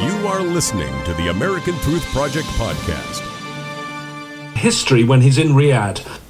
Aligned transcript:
You 0.00 0.26
are 0.28 0.40
listening 0.40 1.04
to 1.04 1.12
the 1.12 1.28
American 1.28 1.74
Truth 1.80 2.06
Project 2.06 2.46
podcast. 2.56 3.20
History 4.56 5.04
when 5.04 5.20
he's 5.20 5.36
in 5.36 5.48
Riyadh. 5.48 6.20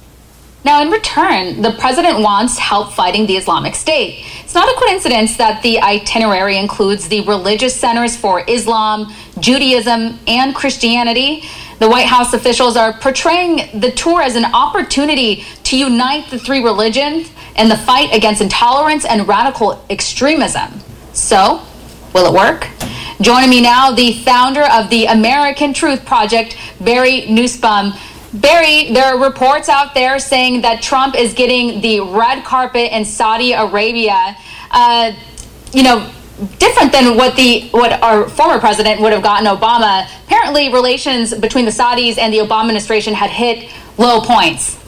Now, 0.65 0.81
in 0.81 0.91
return, 0.91 1.61
the 1.61 1.71
president 1.79 2.19
wants 2.19 2.57
help 2.57 2.91
fighting 2.91 3.27
the 3.27 3.37
Islamic 3.37 3.75
State. 3.75 4.25
It's 4.43 4.53
not 4.53 4.67
a 4.67 4.77
coincidence 4.77 5.37
that 5.37 5.63
the 5.63 5.79
itinerary 5.79 6.57
includes 6.57 7.07
the 7.07 7.21
religious 7.21 7.73
centers 7.73 8.17
for 8.17 8.43
Islam, 8.45 9.13
Judaism, 9.39 10.19
and 10.27 10.53
Christianity. 10.53 11.45
The 11.79 11.89
White 11.89 12.07
House 12.07 12.33
officials 12.33 12.75
are 12.75 12.91
portraying 12.91 13.79
the 13.79 13.91
tour 13.91 14.21
as 14.21 14.35
an 14.35 14.45
opportunity 14.53 15.45
to 15.63 15.77
unite 15.77 16.29
the 16.29 16.37
three 16.37 16.61
religions 16.61 17.31
in 17.55 17.69
the 17.69 17.77
fight 17.77 18.13
against 18.13 18.41
intolerance 18.41 19.05
and 19.05 19.25
radical 19.29 19.81
extremism. 19.89 20.81
So, 21.13 21.61
will 22.13 22.25
it 22.25 22.33
work? 22.33 22.67
Joining 23.21 23.51
me 23.51 23.61
now, 23.61 23.91
the 23.91 24.13
founder 24.23 24.63
of 24.63 24.89
the 24.89 25.05
American 25.05 25.75
Truth 25.75 26.05
Project, 26.05 26.57
Barry 26.79 27.27
Nussbaum. 27.27 27.93
Barry, 28.33 28.91
there 28.93 29.03
are 29.05 29.23
reports 29.23 29.69
out 29.69 29.93
there 29.93 30.17
saying 30.17 30.61
that 30.61 30.81
Trump 30.81 31.15
is 31.15 31.35
getting 31.35 31.81
the 31.81 31.99
red 31.99 32.43
carpet 32.43 32.91
in 32.91 33.05
Saudi 33.05 33.53
Arabia. 33.53 34.35
Uh, 34.71 35.11
you 35.71 35.83
know, 35.83 36.09
different 36.57 36.91
than 36.91 37.15
what 37.15 37.35
the 37.35 37.69
what 37.69 38.01
our 38.01 38.27
former 38.27 38.59
president 38.59 38.99
would 39.01 39.13
have 39.13 39.21
gotten 39.21 39.45
Obama. 39.45 40.09
Apparently, 40.25 40.73
relations 40.73 41.31
between 41.35 41.65
the 41.65 41.71
Saudis 41.71 42.17
and 42.17 42.33
the 42.33 42.39
Obama 42.39 42.61
administration 42.61 43.13
had 43.13 43.29
hit 43.29 43.71
low 43.99 44.21
points. 44.21 44.79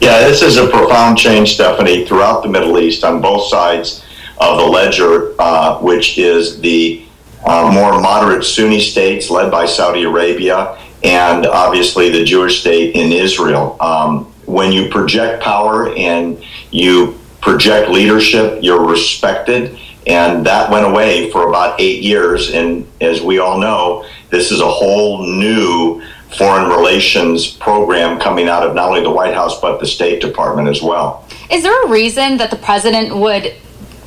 Yeah, 0.00 0.20
this 0.20 0.40
is 0.40 0.56
a 0.56 0.66
profound 0.68 1.18
change, 1.18 1.54
Stephanie, 1.54 2.06
throughout 2.06 2.42
the 2.42 2.48
Middle 2.48 2.78
East 2.78 3.04
on 3.04 3.20
both 3.20 3.50
sides 3.50 4.02
of 4.38 4.58
the 4.58 4.64
ledger, 4.64 5.34
uh, 5.38 5.78
which 5.80 6.16
is 6.16 6.58
the 6.60 7.03
uh, 7.44 7.70
more 7.72 8.00
moderate 8.00 8.44
Sunni 8.44 8.80
states 8.80 9.30
led 9.30 9.50
by 9.50 9.66
Saudi 9.66 10.04
Arabia 10.04 10.78
and 11.02 11.46
obviously 11.46 12.08
the 12.10 12.24
Jewish 12.24 12.60
state 12.60 12.94
in 12.94 13.12
Israel. 13.12 13.76
Um, 13.80 14.24
when 14.46 14.72
you 14.72 14.88
project 14.88 15.42
power 15.42 15.94
and 15.94 16.42
you 16.70 17.18
project 17.40 17.90
leadership, 17.90 18.60
you're 18.62 18.86
respected. 18.86 19.78
And 20.06 20.46
that 20.46 20.70
went 20.70 20.86
away 20.86 21.30
for 21.30 21.48
about 21.48 21.80
eight 21.80 22.02
years. 22.02 22.50
And 22.52 22.86
as 23.00 23.20
we 23.20 23.38
all 23.38 23.58
know, 23.58 24.06
this 24.30 24.50
is 24.50 24.60
a 24.60 24.68
whole 24.68 25.26
new 25.26 26.02
foreign 26.36 26.68
relations 26.68 27.46
program 27.46 28.18
coming 28.18 28.48
out 28.48 28.66
of 28.66 28.74
not 28.74 28.88
only 28.88 29.02
the 29.02 29.10
White 29.10 29.34
House, 29.34 29.60
but 29.60 29.78
the 29.78 29.86
State 29.86 30.20
Department 30.20 30.68
as 30.68 30.82
well. 30.82 31.26
Is 31.50 31.62
there 31.62 31.84
a 31.84 31.88
reason 31.88 32.38
that 32.38 32.50
the 32.50 32.56
president 32.56 33.16
would 33.16 33.54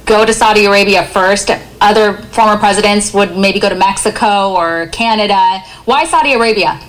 go 0.07 0.25
to 0.25 0.33
Saudi 0.33 0.65
Arabia 0.65 1.05
first? 1.05 1.51
Other 1.79 2.17
former 2.31 2.57
presidents 2.57 3.13
would 3.13 3.37
maybe 3.37 3.59
go 3.59 3.69
to 3.69 3.75
Mexico 3.75 4.55
or 4.55 4.87
Canada. 4.87 5.59
Why 5.85 6.05
Saudi 6.05 6.33
Arabia? 6.33 6.79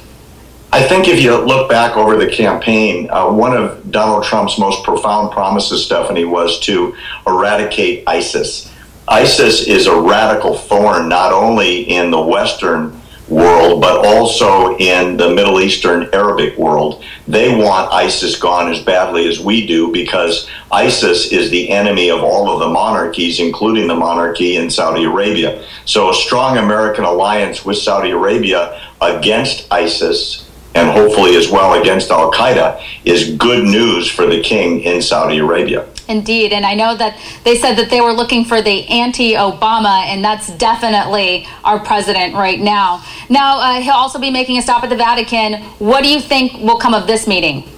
I 0.73 0.83
think 0.83 1.09
if 1.09 1.21
you 1.21 1.37
look 1.37 1.69
back 1.69 1.97
over 1.97 2.17
the 2.17 2.31
campaign, 2.31 3.09
uh, 3.11 3.31
one 3.31 3.57
of 3.57 3.91
Donald 3.91 4.25
Trump's 4.25 4.59
most 4.59 4.85
profound 4.85 5.33
promises, 5.33 5.85
Stephanie, 5.85 6.25
was 6.25 6.61
to 6.61 6.95
eradicate 7.27 8.05
ISIS. 8.07 8.73
ISIS 9.09 9.67
is 9.67 9.87
a 9.87 10.01
radical 10.01 10.57
thorn 10.57 11.09
not 11.09 11.33
only 11.33 11.83
in 11.91 12.11
the 12.11 12.21
Western 12.21 12.98
world, 13.29 13.81
but 13.81 14.05
also 14.07 14.77
in 14.79 15.17
the 15.17 15.31
Middle 15.31 15.61
Eastern 15.61 16.09
Arabic 16.13 16.57
world. 16.57 17.05
They 17.27 17.55
want 17.55 17.93
ISIS 17.93 18.39
gone 18.39 18.73
as 18.73 18.83
badly 18.83 19.29
as 19.29 19.41
we 19.41 19.67
do 19.67 19.93
because 19.93 20.49
ISIS 20.73 21.33
is 21.33 21.51
the 21.51 21.71
enemy 21.71 22.11
of 22.11 22.23
all 22.23 22.51
of 22.51 22.61
the 22.61 22.69
monarchies, 22.69 23.41
including 23.41 23.87
the 23.87 23.95
monarchy 23.95 24.57
in 24.57 24.71
Saudi 24.71 25.05
Arabia. 25.05 25.65
So 25.85 26.11
a 26.11 26.15
strong 26.15 26.59
American 26.59 27.05
alliance 27.05 27.65
with 27.65 27.79
Saudi 27.79 28.11
Arabia 28.11 28.81
against 29.01 29.71
ISIS 29.71 30.49
and 30.75 30.91
hopefully 30.91 31.37
as 31.37 31.51
well 31.51 31.81
against 31.81 32.11
Al 32.11 32.31
Qaeda 32.31 32.83
is 33.05 33.37
good 33.37 33.65
news 33.65 34.09
for 34.09 34.27
the 34.27 34.41
king 34.43 34.81
in 34.81 35.03
Saudi 35.03 35.39
Arabia. 35.39 35.87
Indeed. 36.09 36.55
And 36.55 36.65
I 36.65 36.75
know 36.75 36.97
that 36.97 37.21
they 37.45 37.57
said 37.57 37.75
that 37.75 37.91
they 37.91 38.01
were 38.01 38.13
looking 38.13 38.47
for 38.47 38.63
the 38.63 38.89
anti 38.89 39.35
Obama, 39.35 40.05
and 40.07 40.25
that's 40.25 40.49
definitely 40.57 41.47
our 41.65 41.79
president 41.79 42.35
right 42.35 42.59
now. 42.59 43.05
Now, 43.29 43.59
uh, 43.59 43.81
he'll 43.83 43.93
also 43.93 44.19
be 44.19 44.31
making 44.31 44.57
a 44.57 44.63
stop 44.63 44.83
at 44.83 44.89
the 44.89 44.97
Vatican. 44.97 45.63
What 45.79 46.03
do 46.03 46.09
you 46.09 46.21
think 46.21 46.63
will 46.63 46.79
come 46.79 46.95
of 46.95 47.07
this 47.07 47.27
meeting? 47.27 47.69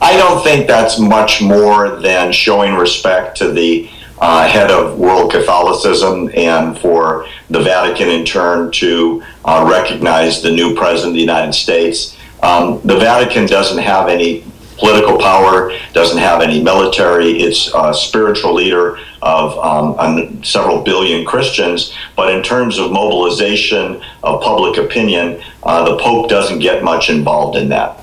I 0.00 0.16
don't 0.16 0.42
think 0.44 0.68
that's 0.68 1.00
much 1.00 1.42
more 1.42 2.00
than 2.00 2.32
showing 2.32 2.74
respect 2.74 3.36
to 3.38 3.50
the 3.50 3.90
uh, 4.20 4.46
head 4.46 4.70
of 4.70 4.98
world 4.98 5.32
Catholicism 5.32 6.30
and 6.34 6.78
for 6.78 7.26
the 7.50 7.60
Vatican 7.60 8.08
in 8.08 8.24
turn 8.24 8.70
to 8.70 9.20
uh, 9.44 9.66
recognize 9.68 10.42
the 10.42 10.50
new 10.50 10.76
president 10.76 11.10
of 11.10 11.14
the 11.14 11.20
United 11.20 11.52
States. 11.54 12.16
Um, 12.40 12.80
the 12.84 12.98
Vatican 12.98 13.46
doesn't 13.46 13.82
have 13.82 14.08
any 14.08 14.44
political 14.82 15.16
power, 15.16 15.72
doesn't 15.92 16.18
have 16.18 16.42
any 16.42 16.60
military. 16.60 17.40
It's 17.40 17.70
a 17.72 17.94
spiritual 17.94 18.54
leader 18.54 18.98
of 19.22 19.56
um, 19.58 20.42
several 20.42 20.82
billion 20.82 21.24
Christians. 21.24 21.94
But 22.16 22.34
in 22.34 22.42
terms 22.42 22.78
of 22.78 22.90
mobilization 22.90 24.02
of 24.24 24.42
public 24.42 24.78
opinion, 24.78 25.40
uh, 25.62 25.88
the 25.88 25.96
Pope 26.02 26.28
doesn't 26.28 26.58
get 26.58 26.82
much 26.82 27.10
involved 27.10 27.56
in 27.56 27.68
that. 27.68 28.00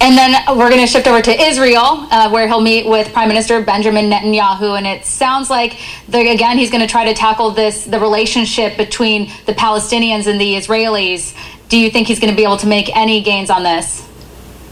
And 0.00 0.16
then 0.16 0.36
we're 0.56 0.68
going 0.68 0.82
to 0.82 0.86
shift 0.86 1.08
over 1.08 1.20
to 1.22 1.32
Israel, 1.50 2.06
uh, 2.10 2.30
where 2.30 2.46
he'll 2.46 2.60
meet 2.60 2.86
with 2.86 3.12
Prime 3.12 3.26
Minister 3.26 3.60
Benjamin 3.62 4.08
Netanyahu. 4.08 4.76
And 4.78 4.86
it 4.86 5.04
sounds 5.04 5.50
like, 5.50 5.78
the, 6.08 6.30
again, 6.30 6.58
he's 6.58 6.70
going 6.70 6.82
to 6.82 6.86
try 6.86 7.04
to 7.06 7.14
tackle 7.14 7.50
this 7.50 7.86
the 7.86 7.98
relationship 7.98 8.76
between 8.76 9.32
the 9.46 9.54
Palestinians 9.54 10.28
and 10.28 10.40
the 10.40 10.54
Israelis. 10.54 11.34
Do 11.68 11.76
you 11.76 11.90
think 11.90 12.06
he's 12.06 12.20
going 12.20 12.32
to 12.32 12.36
be 12.36 12.44
able 12.44 12.58
to 12.58 12.68
make 12.68 12.94
any 12.96 13.20
gains 13.20 13.50
on 13.50 13.64
this? 13.64 14.08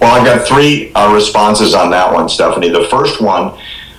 Well, 0.02 0.18
I've 0.18 0.26
got 0.26 0.48
three 0.48 0.92
uh, 0.94 1.14
responses 1.14 1.74
on 1.74 1.90
that 1.90 2.12
one, 2.12 2.28
Stephanie. 2.28 2.70
The 2.70 2.88
first 2.90 3.20
one 3.20 3.56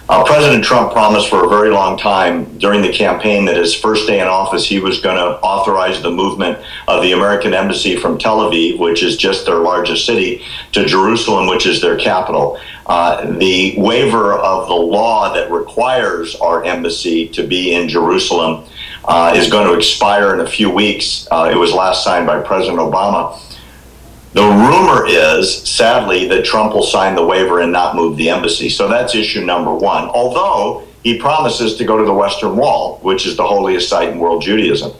uh, 0.10 0.22
President 0.26 0.62
Trump 0.62 0.92
promised 0.92 1.30
for 1.30 1.46
a 1.46 1.48
very 1.48 1.70
long 1.70 1.98
time 1.98 2.58
during 2.58 2.82
the 2.82 2.92
campaign 2.92 3.46
that 3.46 3.56
his 3.56 3.74
first 3.74 4.06
day 4.06 4.20
in 4.20 4.28
office, 4.28 4.68
he 4.68 4.82
was 4.82 5.00
going 5.00 5.16
to 5.16 5.40
authorize 5.40 6.02
the 6.02 6.12
movement 6.12 6.60
of 6.90 7.02
the 7.04 7.14
American 7.14 7.54
embassy 7.54 7.96
from 7.96 8.18
Tel 8.18 8.40
Aviv, 8.40 8.80
which 8.80 9.02
is 9.02 9.16
just 9.16 9.46
their 9.46 9.60
largest 9.60 10.06
city, 10.06 10.44
to 10.74 10.86
Jerusalem, 10.86 11.48
which 11.48 11.66
is 11.66 11.82
their 11.82 11.98
capital. 11.98 12.60
Uh, 12.86 13.38
the 13.38 13.76
waiver 13.78 14.34
of 14.34 14.68
the 14.68 14.74
law 14.74 15.34
that 15.34 15.50
requires 15.50 16.36
our 16.36 16.66
embassy 16.66 17.30
to 17.30 17.48
be 17.48 17.74
in 17.74 17.88
Jerusalem 17.88 18.66
uh, 19.06 19.34
is 19.38 19.50
going 19.50 19.70
to 19.70 19.74
expire 19.78 20.34
in 20.34 20.42
a 20.42 20.50
few 20.50 20.70
weeks. 20.70 21.30
Uh, 21.32 21.50
it 21.50 21.56
was 21.56 21.72
last 21.72 22.04
signed 22.04 22.28
by 22.28 22.42
President 22.42 22.80
Obama. 22.80 23.40
The 24.34 24.42
rumor 24.42 25.06
is, 25.08 25.56
sadly, 25.70 26.28
that 26.30 26.44
Trump 26.44 26.74
will 26.74 26.84
sign 26.84 27.16
the 27.16 27.26
waiver 27.26 27.62
and 27.62 27.72
not 27.72 27.96
move 27.96 28.18
the 28.18 28.30
embassy. 28.30 28.70
So 28.70 28.88
that's 28.88 29.14
issue 29.14 29.46
number 29.46 29.74
one. 29.74 30.10
Although 30.10 30.88
he 31.04 31.20
promises 31.20 31.76
to 31.76 31.86
go 31.86 31.98
to 31.98 32.06
the 32.06 32.14
Western 32.14 32.56
Wall, 32.56 32.98
which 33.02 33.26
is 33.26 33.36
the 33.36 33.46
holiest 33.46 33.90
site 33.90 34.10
in 34.10 34.20
world 34.20 34.42
Judaism. 34.42 34.94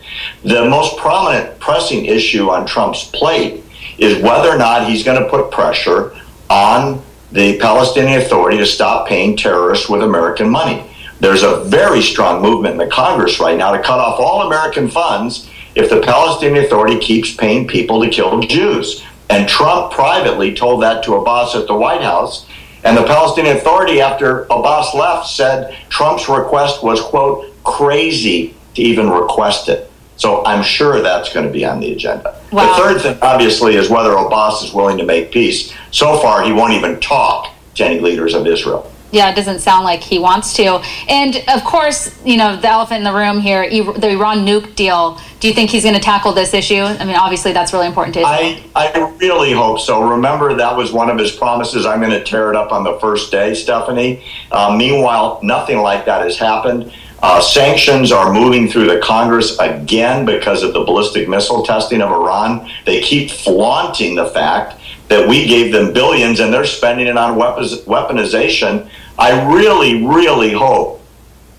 The 0.44 0.66
most 0.66 0.98
prominent 0.98 1.60
pressing 1.60 2.06
issue 2.06 2.50
on 2.50 2.68
Trump's 2.68 3.06
plate 3.06 3.64
is 3.98 4.22
whether 4.22 4.50
or 4.50 4.58
not 4.58 4.88
he's 4.88 5.04
going 5.04 5.22
to 5.22 5.30
put 5.30 5.50
pressure 5.50 6.16
on 6.50 7.02
the 7.32 7.58
Palestinian 7.60 8.22
Authority 8.22 8.58
to 8.58 8.66
stop 8.66 9.08
paying 9.08 9.38
terrorists 9.38 9.90
with 9.90 10.04
American 10.04 10.50
money. 10.50 10.90
There's 11.20 11.44
a 11.44 11.64
very 11.64 12.02
strong 12.02 12.42
movement 12.42 12.74
in 12.74 12.80
the 12.80 12.94
Congress 12.94 13.40
right 13.40 13.58
now 13.58 13.72
to 13.72 13.82
cut 13.82 14.00
off 14.00 14.20
all 14.20 14.46
American 14.46 14.90
funds 14.90 15.50
if 15.74 15.90
the 15.90 16.02
Palestinian 16.02 16.66
Authority 16.66 17.00
keeps 17.00 17.34
paying 17.34 17.66
people 17.66 18.04
to 18.04 18.10
kill 18.10 18.42
Jews. 18.42 19.04
And 19.30 19.48
Trump 19.48 19.92
privately 19.92 20.54
told 20.54 20.84
that 20.84 21.04
to 21.06 21.16
Abbas 21.16 21.56
at 21.56 21.68
the 21.68 21.76
White 21.76 22.02
House. 22.02 22.48
And 22.84 22.98
the 22.98 23.04
Palestinian 23.04 23.58
Authority, 23.58 24.02
after 24.02 24.44
Abbas 24.44 24.94
left, 24.94 25.28
said 25.28 25.76
Trump's 25.90 26.28
request 26.28 26.84
was, 26.84 27.02
quote, 27.02 27.46
crazy 27.64 28.56
to 28.76 28.82
even 28.82 29.10
request 29.10 29.70
it. 29.70 29.90
So 30.18 30.46
I'm 30.46 30.62
sure 30.62 31.02
that's 31.02 31.34
going 31.34 31.46
to 31.46 31.52
be 31.52 31.66
on 31.66 31.80
the 31.80 31.94
agenda. 31.94 32.40
Wow. 32.52 32.68
The 32.68 32.84
third 32.84 33.02
thing, 33.02 33.18
obviously, 33.22 33.76
is 33.76 33.90
whether 33.90 34.14
Abbas 34.14 34.64
is 34.64 34.74
willing 34.74 34.98
to 34.98 35.06
make 35.06 35.32
peace. 35.32 35.74
So 35.92 36.20
far, 36.20 36.44
he 36.44 36.52
won't 36.52 36.74
even 36.74 37.00
talk 37.00 37.50
to 37.76 37.86
any 37.86 38.00
leaders 38.00 38.34
of 38.34 38.46
Israel. 38.46 38.92
Yeah, 39.14 39.32
it 39.32 39.36
doesn't 39.36 39.60
sound 39.60 39.84
like 39.84 40.02
he 40.02 40.18
wants 40.18 40.54
to. 40.56 40.82
And 41.08 41.44
of 41.48 41.64
course, 41.64 42.20
you 42.26 42.36
know, 42.36 42.58
the 42.58 42.68
elephant 42.68 42.98
in 42.98 43.04
the 43.04 43.14
room 43.14 43.40
here, 43.40 43.70
the 43.70 44.10
Iran 44.10 44.40
nuke 44.40 44.74
deal. 44.74 45.20
Do 45.40 45.48
you 45.48 45.54
think 45.54 45.70
he's 45.70 45.84
going 45.84 45.94
to 45.94 46.02
tackle 46.02 46.34
this 46.34 46.52
issue? 46.56 46.82
I 46.82 47.06
mean, 47.06 47.16
obviously, 47.16 47.54
that's 47.54 47.74
really 47.74 47.86
important 47.86 48.16
to 48.16 48.22
Israel. 48.22 48.60
I, 48.76 48.92
I 48.92 49.16
really 49.20 49.54
hope 49.54 49.80
so. 49.80 50.02
Remember, 50.02 50.56
that 50.56 50.76
was 50.76 50.92
one 50.92 51.12
of 51.12 51.20
his 51.20 51.32
promises. 51.32 51.86
I'm 51.86 52.00
going 52.00 52.12
to 52.12 52.24
tear 52.24 52.50
it 52.50 52.56
up 52.56 52.72
on 52.72 52.84
the 52.84 53.00
first 53.00 53.32
day, 53.32 53.54
Stephanie. 53.54 54.24
Uh, 54.52 54.76
meanwhile, 54.76 55.40
nothing 55.44 55.78
like 55.78 56.06
that 56.06 56.24
has 56.24 56.40
happened. 56.40 56.92
Uh, 57.22 57.40
sanctions 57.40 58.12
are 58.12 58.34
moving 58.34 58.68
through 58.68 58.88
the 58.88 59.00
Congress 59.00 59.58
again 59.60 60.26
because 60.26 60.64
of 60.64 60.74
the 60.74 60.84
ballistic 60.84 61.30
missile 61.30 61.64
testing 61.64 62.02
of 62.02 62.10
Iran. 62.10 62.68
They 62.86 63.00
keep 63.00 63.30
flaunting 63.30 64.16
the 64.16 64.26
fact 64.26 64.82
that 65.08 65.30
we 65.30 65.46
gave 65.46 65.72
them 65.72 65.94
billions 65.94 66.40
and 66.40 66.52
they're 66.52 66.66
spending 66.66 67.08
it 67.08 67.18
on 67.18 67.36
weapons, 67.36 67.82
weaponization 67.82 68.90
I 69.18 69.54
really, 69.54 70.06
really 70.06 70.52
hope 70.52 71.02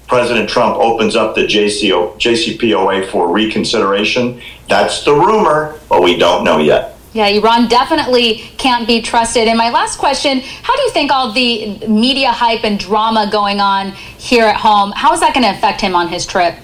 President 0.06 0.48
Trump 0.48 0.76
opens 0.76 1.16
up 1.16 1.34
the 1.34 1.42
JCO, 1.42 2.16
JCPOA 2.16 3.10
for 3.10 3.32
reconsideration. 3.32 4.40
That's 4.68 5.04
the 5.04 5.14
rumor, 5.14 5.80
but 5.88 6.02
we 6.02 6.16
don't 6.16 6.44
know 6.44 6.58
yet. 6.58 6.96
Yeah, 7.12 7.28
Iran 7.28 7.68
definitely 7.68 8.38
can't 8.58 8.88
be 8.88 9.00
trusted. 9.00 9.46
And 9.46 9.56
my 9.56 9.70
last 9.70 9.98
question 9.98 10.40
how 10.40 10.74
do 10.76 10.82
you 10.82 10.90
think 10.90 11.12
all 11.12 11.32
the 11.32 11.78
media 11.86 12.32
hype 12.32 12.64
and 12.64 12.78
drama 12.78 13.28
going 13.30 13.60
on 13.60 13.92
here 13.92 14.44
at 14.44 14.56
home, 14.56 14.92
how 14.96 15.12
is 15.14 15.20
that 15.20 15.32
going 15.32 15.44
to 15.44 15.56
affect 15.56 15.80
him 15.80 15.94
on 15.94 16.08
his 16.08 16.26
trip? 16.26 16.56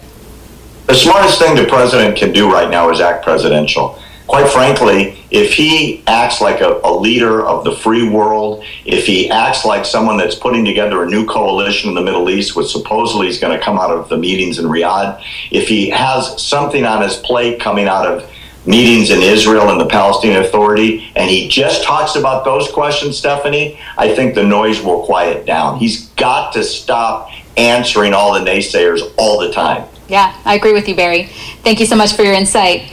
The 0.87 0.95
smartest 0.95 1.39
thing 1.39 1.55
the 1.55 1.67
president 1.67 2.17
can 2.17 2.33
do 2.33 2.53
right 2.53 2.69
now 2.69 2.91
is 2.91 3.01
act 3.01 3.23
presidential. 3.23 3.97
Quite 4.31 4.49
frankly, 4.49 5.19
if 5.33 5.55
he 5.55 6.05
acts 6.07 6.41
like 6.41 6.61
a, 6.61 6.81
a 6.85 6.95
leader 6.95 7.45
of 7.45 7.65
the 7.65 7.73
free 7.73 8.09
world, 8.09 8.63
if 8.85 9.05
he 9.05 9.29
acts 9.29 9.65
like 9.65 9.85
someone 9.85 10.19
that's 10.19 10.37
putting 10.37 10.65
together 10.65 11.03
a 11.03 11.07
new 11.11 11.27
coalition 11.27 11.89
in 11.89 11.97
the 11.97 12.01
Middle 12.01 12.31
East, 12.31 12.55
which 12.55 12.69
supposedly 12.69 13.27
is 13.27 13.41
going 13.41 13.59
to 13.59 13.65
come 13.65 13.77
out 13.77 13.91
of 13.91 14.09
the 14.09 14.17
meetings 14.17 14.61
in 14.61 14.67
Riyadh, 14.67 15.21
if 15.51 15.67
he 15.67 15.91
has 15.91 16.41
something 16.41 16.85
on 16.85 17.03
his 17.03 17.17
plate 17.17 17.59
coming 17.59 17.89
out 17.89 18.07
of 18.07 18.31
meetings 18.65 19.11
in 19.11 19.21
Israel 19.21 19.69
and 19.69 19.81
the 19.81 19.89
Palestinian 19.89 20.45
Authority, 20.45 21.11
and 21.17 21.29
he 21.29 21.49
just 21.49 21.83
talks 21.83 22.15
about 22.15 22.45
those 22.45 22.71
questions, 22.71 23.19
Stephanie, 23.19 23.81
I 23.99 24.15
think 24.15 24.37
the 24.37 24.45
noise 24.45 24.81
will 24.81 25.03
quiet 25.03 25.45
down. 25.45 25.81
He's 25.81 26.07
got 26.11 26.53
to 26.53 26.63
stop 26.63 27.31
answering 27.57 28.15
all 28.15 28.33
the 28.35 28.49
naysayers 28.49 29.13
all 29.19 29.41
the 29.41 29.51
time. 29.51 29.89
Yeah, 30.07 30.41
I 30.45 30.55
agree 30.55 30.73
with 30.73 30.89
you, 30.89 30.95
Barry. 30.95 31.25
Thank 31.65 31.81
you 31.81 31.87
so 31.87 31.97
much 31.97 32.13
for 32.13 32.23
your 32.23 32.35
insight. 32.35 32.93